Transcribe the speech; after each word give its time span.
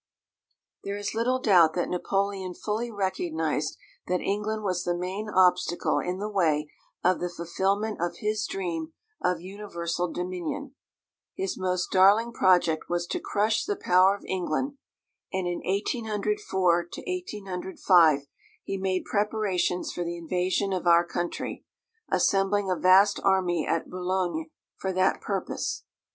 There 0.83 0.97
is 0.97 1.13
little 1.13 1.39
doubt 1.39 1.75
that 1.75 1.87
Napoleon 1.87 2.55
fully 2.55 2.89
recognised 2.89 3.77
that 4.07 4.19
England 4.19 4.63
was 4.63 4.83
the 4.83 4.97
main 4.97 5.29
obstacle 5.29 5.99
in 5.99 6.17
the 6.17 6.27
way 6.27 6.71
of 7.03 7.19
the 7.19 7.29
fulfilment 7.29 8.01
of 8.01 8.17
his 8.17 8.47
dream 8.47 8.93
of 9.21 9.41
universal 9.41 10.11
dominion. 10.11 10.73
His 11.37 11.55
most 11.55 11.91
darling 11.91 12.33
project 12.33 12.89
was 12.89 13.05
to 13.05 13.19
crush 13.19 13.63
the 13.63 13.75
power 13.75 14.15
of 14.15 14.25
England, 14.25 14.79
and 15.31 15.45
in 15.45 15.59
1804 15.63 16.89
5 17.85 18.27
he 18.63 18.77
made 18.79 19.05
preparations 19.05 19.91
for 19.93 20.03
the 20.03 20.17
invasion 20.17 20.73
of 20.73 20.87
our 20.87 21.05
country, 21.05 21.63
assembling 22.11 22.71
a 22.71 22.75
vast 22.75 23.19
army 23.23 23.67
at 23.67 23.87
Boulogne 23.87 24.49
for 24.77 24.91
that 24.93 25.21
purpose. 25.21 25.83